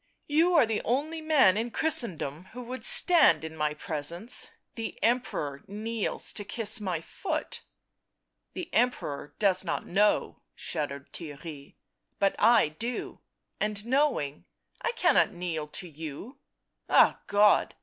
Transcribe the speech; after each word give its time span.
You 0.27 0.55
are 0.55 0.65
the 0.65 0.81
only 0.83 1.21
man 1.21 1.57
in 1.57 1.69
Christendom 1.69 2.45
who 2.53 2.63
would 2.63 2.83
stand 2.83 3.43
in 3.43 3.55
my 3.55 3.75
presence; 3.75 4.49
the 4.73 4.97
Emperor 5.03 5.61
kneels 5.67 6.33
to 6.33 6.43
kiss 6.43 6.81
my 6.81 7.01
foot."" 7.01 7.61
The 8.55 8.73
Emperor 8.73 9.35
does 9.37 9.63
not 9.63 9.85
know," 9.85 10.41
shuddered 10.55 11.13
Theirry," 11.13 11.75
but 12.19 12.35
I 12.39 12.69
do— 12.69 13.19
and 13.61 13.85
knowing, 13.85 14.45
I 14.81 14.91
cannot 14.93 15.33
kneel 15.33 15.67
to 15.67 15.87
you.... 15.87 16.39
Ah 16.89 17.19
God 17.27 17.75